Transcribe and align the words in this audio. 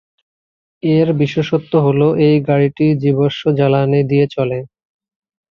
এর 0.83 1.07
বিশেষত্ব 1.21 1.73
হল 1.85 1.99
এই 2.27 2.37
গাড়িটি 2.47 2.85
জীবাশ্ম 3.03 3.43
জ্বালানি 3.57 4.01
দিয়ে 4.09 4.25
চলে। 4.35 4.59